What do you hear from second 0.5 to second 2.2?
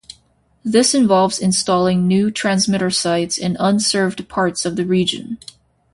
This involves installing